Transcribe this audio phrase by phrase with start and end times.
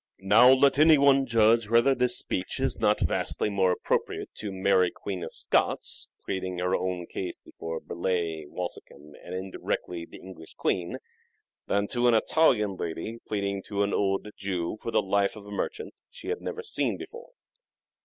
[0.23, 4.89] Now let any one judge whether this speech is not vastly more appropriate to Mary
[4.89, 10.97] Queen of Scots pleading her own cause before Burleigh, Walsingham, and indirectly the English Queen,
[11.67, 15.51] than to an Italian lady pleading to an old Jew for the life of a
[15.51, 17.29] merchant she had never seen before.